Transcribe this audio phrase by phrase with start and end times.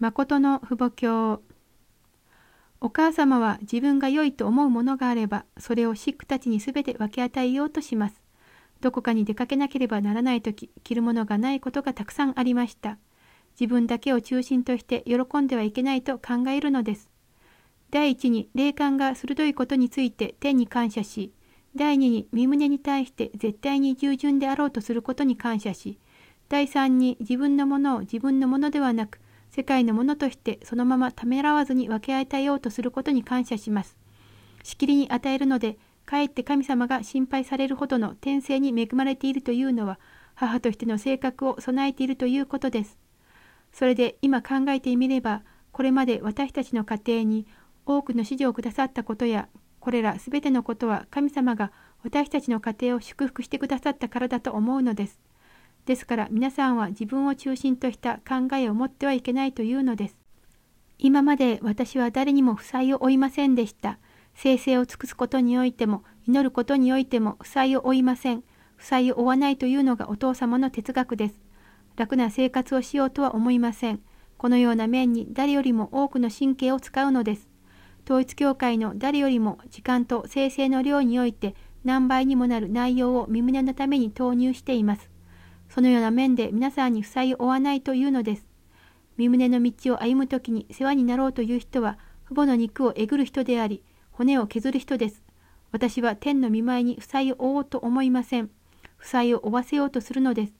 [0.00, 1.42] 誠の父母教。
[2.80, 8.22] お母様は自分が良いと思うものがあればそれをシックたちに全て分け与えようとします。
[8.80, 12.96] どこかに出かけなければならない時着るものがないことがたくさんありました。
[13.60, 17.10] 自分だけを中心として喜んではいけないと考えるのです。
[17.90, 21.34] 第一に霊感が鋭いことについて天に感謝し
[21.76, 25.98] 第二に身旨に対して絶対に従順であろうとすることに感謝し
[26.48, 29.20] 第三に自分のものを自分のものではなく
[29.50, 33.96] 世界のものとしてそのままためらわずに分け与えようとすることに感謝します。
[34.62, 39.98] しきりに与えるのでかえって神様が心配されるほどの天性に恵まれているというのは
[40.34, 42.98] 母としての性格を備えているということです。
[43.72, 47.46] それで今考えてみればこれまで私たちの家庭に
[47.86, 49.48] 多くの指示をくださったことや
[49.80, 51.72] これらすべてのことは神様が
[52.02, 55.20] 私たちの家庭を祝福してくださったからだと思うのです。
[55.86, 60.16] ですから皆さんは自分を中心とした考えを持ってはいけないというのです。
[60.98, 63.98] 今まで私は誰にも負債を負いませんでした。
[64.34, 68.44] 生成を尽くすことにおいても、祈ることにおいても負債を負いません。
[68.76, 71.40] 負債を負わないというのがお父様の哲学です。
[71.96, 74.00] 楽な生活をしようとは思いません。
[74.36, 77.48] このような面に誰よりも多くの神経を使うのです。
[78.04, 85.09] 統一教会の誰よりも時間と生成の量において何倍にもなる内容を身胸のために投入しています。
[85.70, 88.46] そのような面で皆さんに負債を負わないというのです。
[89.16, 95.22] 身胸の道を歩む時に世話になろうという人は、父母の肉をえぐる人であり、骨を削る人です。
[95.72, 98.50] 私は天の見舞いに負債を負おうと思いません。
[98.96, 100.52] 負債を負わせようとするのです。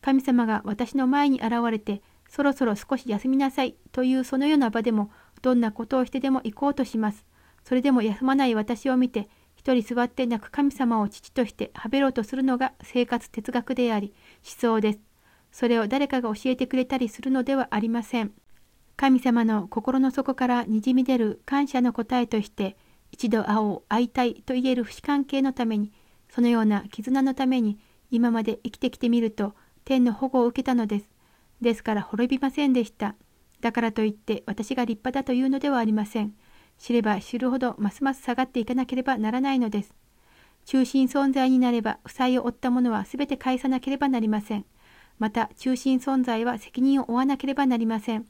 [0.00, 5.10] 神様が私の前に現れて、そろそろ少し休みなさいというそのような場でも、
[5.42, 7.26] どんなことをしてでも行こうとします。
[7.64, 9.28] それでも休まない私を見て、
[9.64, 14.12] 一人座って泣く神様を父としてはべろうとするのが生活哲学であり、
[14.44, 14.98] 思想です。
[15.52, 18.32] それを誰かが教えてくれたりするのではありません。
[18.96, 22.76] 神様の心の底からにじみ出る感謝の答えとして、
[23.12, 25.92] 一度会おう、会いたいと言える不死関係のために、
[26.28, 27.78] そのような絆のために、
[28.10, 31.08] 今まで生きてきてみると、天の保護を受けたのです。
[31.60, 33.14] ですから滅びませんでした。
[33.60, 36.34] だからといって私が立派だというのではありません。
[36.82, 39.94] 知れば知るほどますます下がっていかなければならないのです。
[40.64, 44.64] 中心存在になれば負債を負った者は全て返さなければなりません。
[45.20, 48.26] また中心存在は責任を負わなければなりません。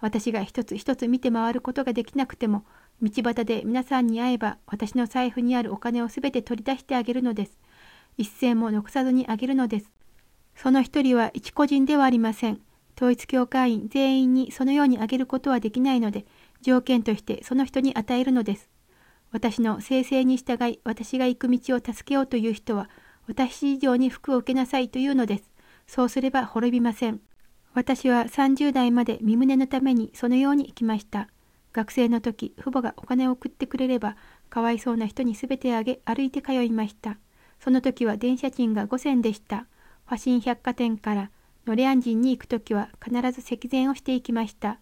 [0.00, 2.64] 私が一つ一つ見て回ることができなくても、
[3.02, 7.58] 道端で皆さんに会えば私の財布にあるお金を全て取り出してあげるのです。
[8.16, 9.90] 一銭も残さずにあげるのです。
[10.56, 12.62] その一人は一個人ではありません。
[12.96, 16.24] 統一教会員全員にそのようにあげることはできないので、
[16.62, 18.70] 条件としてその人に与えるのです。
[19.30, 22.88] 私の生成に従い私が行く道を助けようという人は
[23.26, 25.44] 私以上に服を受けなさいというのです。
[25.86, 27.20] そうすれば滅びません。
[27.74, 31.28] 私は30代まで身胸のためにそのように生きました。
[31.72, 34.16] 学生の時、父母がお金を送ってくれれば、
[34.50, 37.16] かわいそうな人に全てあげ、歩いて通いました。
[37.60, 39.66] その時は電車賃が5銭でした。
[40.04, 41.30] ファシン百貨店から
[41.66, 44.78] ノレアン人に行く時は必ず席前をしていきました。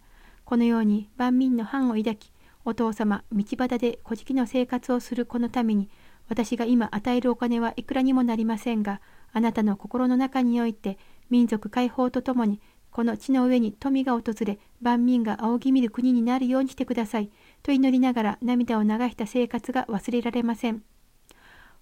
[0.51, 2.29] このように万民の藩を抱き、
[2.65, 5.87] お父様、道端で古事記の生活をするこのために、
[6.27, 8.99] 私が今与えるお金はいくらにもなりませんが、
[9.31, 10.97] あなたの心の中において、
[11.29, 12.59] 民族解放とともに、
[12.91, 17.31] この地の上に富が訪れ、万民が仰ぎ見る国になるようにしてください。
[17.63, 20.83] と祈りながら涙を流した生活が忘れられません。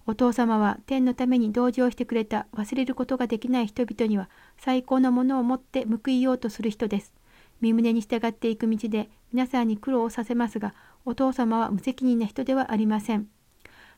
[0.06, 7.12] お父様は天のために同情してくれた忘れることができない人々には最高のものを持って報いようとする人です。
[7.60, 13.28] 身旨に従っていく道で皆さんに苦労をさせますが、お父様は無責任な人ではありません。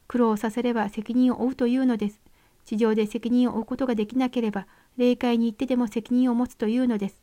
[0.08, 2.20] 苦労をさせれば責任を負うというのです。
[2.64, 7.18] 地上で責任を負うことができなければ、霊界に行ってでも責任を持つというのです。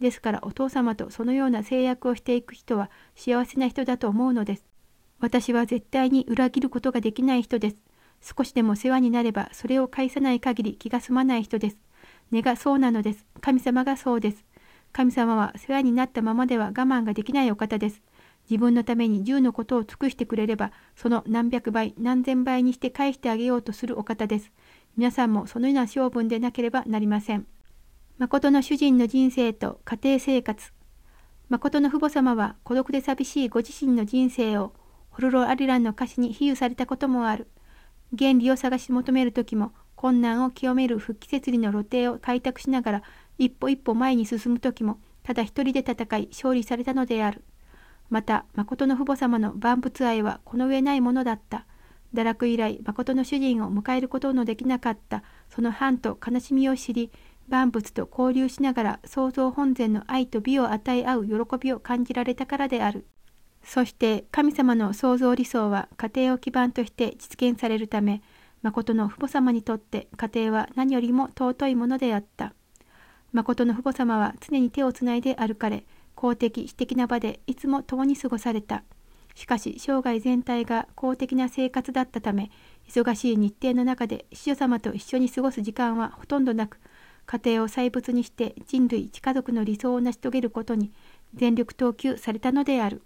[0.00, 4.64] ですからお父様とそのような制約をしていく人は幸せな人だと思うのです。
[5.18, 7.76] 私は絶対に裏切ることができない人です。
[8.20, 11.78] 少しでも世話になればそれを返さない限り気が済まない人です。
[12.30, 13.24] 根がそうなのです。
[13.40, 14.44] 神様がそうです。
[14.92, 18.02] 神様は世話になったままでは我慢ができないお方です。
[18.48, 24.52] 自分のために10のことを尽くしてくれれば、その何百倍、何千倍にして返してあげようとするお方です。
[24.96, 27.46] 皆さんもそのような性分でなければなりません。
[28.18, 30.72] 誠の主人の人生と家庭生活。
[31.48, 34.72] 誠の父母様は孤独で寂しいご自身の人生を
[35.10, 37.48] ホロロ・アリランの歌詞に比喩されたこともある。
[38.16, 43.02] 原理を探し求める時も困難を清める復帰設理の露呈を開拓しながら
[43.38, 47.42] 一歩一歩前に進む時もただ一人で戦い勝利されたのである。
[48.08, 51.66] また誠の父母様の万物愛はこの上ないものだった。
[52.14, 57.10] 堕落以来誠の主人を迎えることのできなかったその藩と悲しみを知り
[57.48, 63.06] 万物と交流しながら創造本然の愛と美を与え合う喜びを感じられたからである。
[63.62, 68.22] そして神様の創造理想は家庭を基盤として実現されるため、
[68.62, 72.54] 誠の父母様にとって家庭は何よりも尊いものであった。
[73.32, 75.84] 誠の父母様は常に手をつないで歩かれ、
[76.14, 78.82] 公的私的な場でいつも共に過ごされた。
[79.34, 82.50] しかし生涯全体が公的な生活だったため、
[82.88, 86.80] 忙しい日程の中で子女様と一緒に過ごす時間はほとんどなく、
[87.26, 90.92] 家庭を細物にして人類一家族の理想を成し遂げることに
[91.34, 93.02] 全力投球されたのである。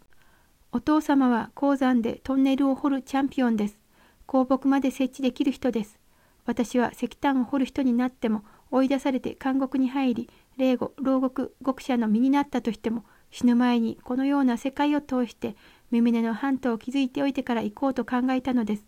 [0.73, 3.79] お父様は鉱山でトンネルを掘るチャンピオンです。
[4.27, 5.99] 鉱木まで設置できる人です。
[6.45, 15.57] 私は石炭を掘る人になっても追い出されて監獄に入り、霊語、牢獄、獄者の身になったとしても、死ぬ前にこのような世界を通して
[15.91, 18.85] 耳根の半島を築いておいてから行こうと考えたのです。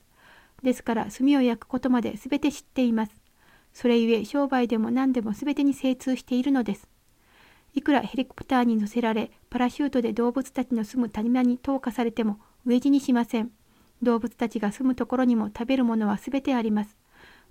[0.62, 3.12] ですから炭を焼くことまで全て知っています。
[3.73, 6.88] それゆえ商売でも何でも全てに精通しているのです。
[7.75, 13.50] いくらヘリコプターに乗せられ、パラシュートで動物たちの住む谷間に投下されても飢え死にしません。
[14.02, 17.01] 動物たちが住むところにも食べるものは全てあります。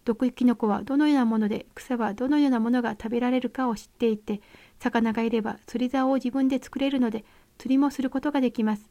[0.05, 4.41] 毒キノコはどのようなもので、草はどのようなものが食べられるかを知っていて、
[4.79, 7.23] 魚がいれば釣り竿を自分で作れるので、
[7.57, 8.89] 釣りもすることができます。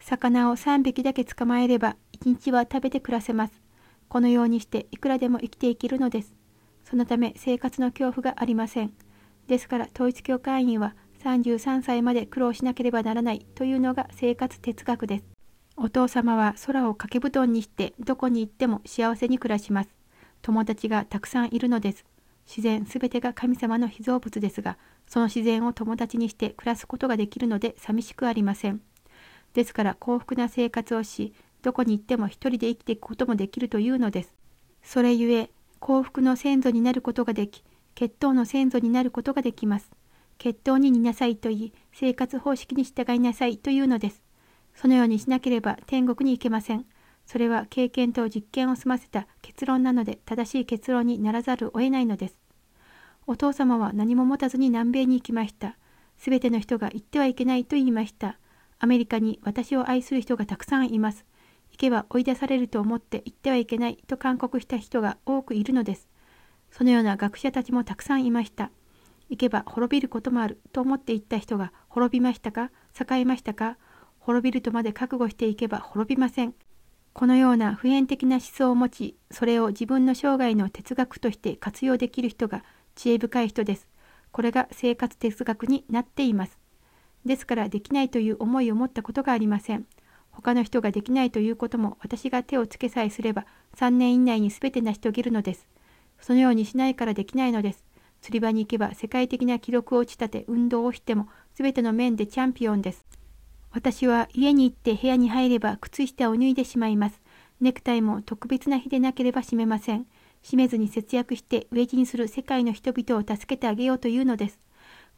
[0.00, 3.62] 魚を3匹だけ捕まえれば、1日は食べて暮らせます。
[4.08, 6.34] このようにしていくらでも生きていけるのです。
[6.84, 8.92] そのため生活の恐怖がありません。
[9.48, 15.24] ですから統一教会員は33歳まで苦労しなければならないというのが生活哲学です。
[15.76, 19.90] お父様は空を掛け布団にしてどこに行っても幸せに暮らします。
[20.46, 22.04] 友達がたくさんいるのです。
[22.46, 24.78] 自然すべてが神様の被造物ですが、
[25.08, 28.80] その自然を友達にして暮らすことができるので寂しくありません。
[29.54, 34.34] ですから幸福な生活をし、どこに行っても一人で生きていくこともできるというのです。
[34.84, 35.50] それゆえ、
[35.80, 37.64] 幸福の先祖になることができ、
[37.96, 39.90] 血統の先祖になることができます。
[40.38, 44.22] 血統に似なさいと言い、生活方式に従いなさいというのです。
[44.76, 46.86] そのようにしなければ天国に行けません。
[47.26, 52.38] それは経験と実験を済ませた結論なので正しい結論にならざるを得ないのです。
[53.26, 55.76] お父様は何も持たずに南米に行きました。
[56.16, 58.38] すべての人が行ってはいけないと言いました。
[58.78, 61.24] アメリカに私を愛する人がたくさんいます。
[61.72, 66.08] 行けば追い出されると思って行ってはいけないと勧告した人が多くいるのです。
[66.70, 68.70] そのような学者たちもたくさんいました。
[69.28, 72.70] 行けば滅びることもあると思って行った人が滅びましたか？
[72.98, 73.76] 栄えましたか？
[74.20, 76.54] 滅びるとまで覚悟していけば滅びません。
[77.18, 82.62] このような普遍的な思想を持ち、それを自分の生涯の哲学として活用できる人が
[82.94, 83.88] 知恵深い人です。
[84.32, 86.58] これが生活哲学になっています。
[87.24, 89.86] ですからできないという思いを持ったことがありません。
[90.30, 93.46] 他の人ができないということも私が手をつけさえすれば
[93.78, 95.66] 3年以内に全て成し遂げるのです。
[96.20, 97.82] そのようにしないからできないのです。
[98.20, 103.06] 釣り場に行けば世界的な記録を打ち立て運動をしても全ての面でチャンピオンです。
[103.76, 107.20] 私は家に行って部屋に入れば靴下を脱いでしまいます。
[107.60, 110.06] ネクタイも特別な日でなければ締めません。
[110.42, 114.58] 締めずに節約して飢え死にする世界の人々を助けてあげようというのです。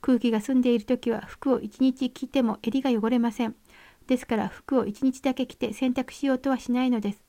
[0.01, 3.55] 空気が澄んでいる時は服を一日着ても襟が汚れません。
[4.09, 7.23] ですから服を一日だけ着て洗濯しようとはしないのです。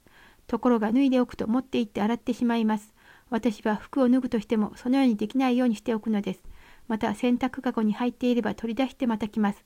[0.47, 2.95] ところが脱いでおくと持って行って洗ってしまいます。
[3.29, 6.41] 私は服を脱ぐとしてもそのようにできないようにしておくのです。
[6.87, 9.63] また洗濯かごに入っていれば取り出してまた着ます。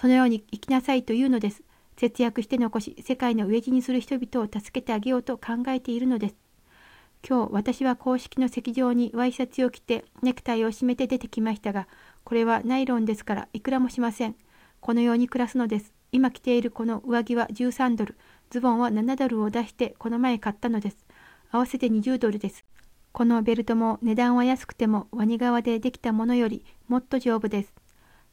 [0.00, 1.62] そのように生きなさいというのです。
[1.96, 6.36] 節約して残し、世界の飢え死にする人々を助けてあげようと考えているのです。
[7.28, 11.88] 今日、私は公式の席上にワイシャツを着て、ネクタイを締めて出てきましたが、
[12.22, 14.36] これはナイロンですからいくらもしません。
[14.78, 15.92] このように暮らすのです。
[16.12, 18.16] 今着ているこの上着は13ドル、
[18.50, 20.98] ズボンは7ドルを出してこの前買ったのです。
[21.50, 22.64] 合わせて20ドルです。
[23.10, 27.87] このベルトも値段は安くてもワニ革でできたものよりもっと丈夫です。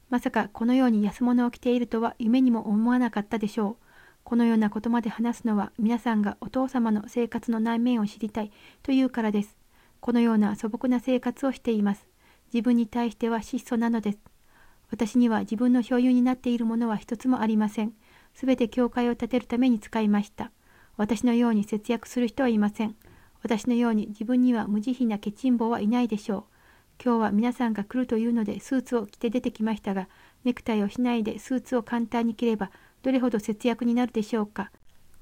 [0.09, 3.85] まさかこのように安物を着ているとは夢にも思わなかったでしょう。
[4.24, 9.57] このようなことまで話すのは皆さんがお父様の生活の内面を知りたいというからです。
[10.00, 12.07] このような素朴な生活をしています。
[12.53, 14.19] 自分に対しては質素なのです。
[14.91, 17.93] 私には自分の所有になっているものは一つもありません。
[18.33, 20.51] すべて教会を建てるために使いました。
[20.97, 22.95] 私のように節約する人はいません。
[23.41, 26.54] 私のように自分には無慈悲なケチンボはいないでしょう。
[27.04, 30.08] 今日は皆さんが来るというのでスーツを着て出てきましたが、
[30.44, 32.72] ネクタイをしないでスーツを簡単に着れば
[33.04, 34.72] どれほど節約になるでしょうか。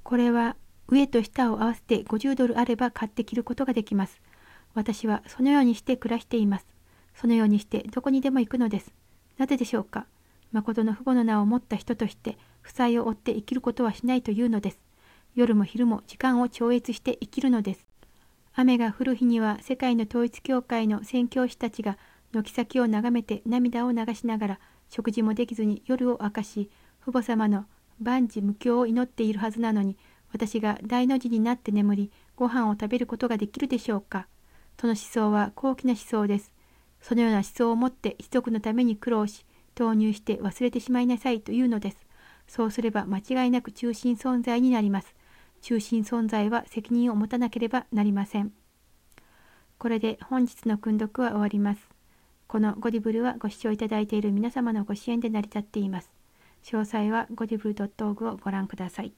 [0.03, 0.55] これは
[0.87, 4.21] 上と下を合わせて50ドルあれば買って着ることができます。
[4.73, 6.67] 私はそのようにして暮らしています。
[7.15, 8.93] そのようにしてどこにでも行くのです。
[9.37, 10.05] なぜでしょうか。
[10.51, 14.79] 誠の父母の名を持った人として負債を負って生きることはしないというのです。
[15.35, 17.92] 夜も昼も時間を超越して生きるのです。
[18.55, 21.97] 雨が降る日には世界の統一教会の宣教師たちが
[22.31, 26.69] 軒先を眺めて涙を流しながら食事もできずに夜を明かし
[27.01, 27.65] 父母様の
[27.99, 29.97] 万事無境を祈っているはずなのに
[30.31, 34.27] 私が大の字になって眠りご飯を食べることができるでしょうか？
[34.79, 36.51] その思想は高貴な思想です。
[37.01, 39.45] そのような思想を持って一族のために苦労し
[39.75, 41.97] 投入して忘れてしまいなさいというのです。
[42.47, 45.15] そうすれば間違いなく中心存在になります。
[45.63, 48.51] 中心存在は責任を持たなければなりません。
[49.77, 51.87] これで本日の訓読は終わります。
[52.47, 56.11] このゴディブルはご視聴いただいている皆様のご支援で成り立っています。
[56.63, 59.13] 詳細はゴディブル .org をご覧ください。